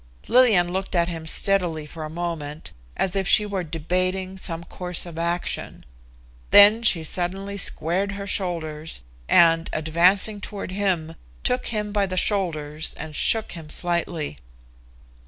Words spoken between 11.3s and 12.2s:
took him by the